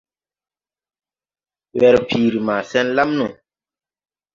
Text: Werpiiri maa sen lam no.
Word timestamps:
Werpiiri 1.79 2.39
maa 2.47 2.63
sen 2.69 2.87
lam 2.95 3.09
no. 3.17 3.27